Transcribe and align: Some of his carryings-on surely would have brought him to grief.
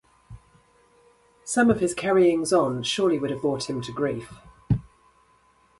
Some 1.43 1.69
of 1.69 1.79
his 1.79 1.93
carryings-on 1.93 2.81
surely 2.81 3.19
would 3.19 3.29
have 3.29 3.41
brought 3.41 3.69
him 3.69 3.83
to 3.83 3.91
grief. 3.91 4.33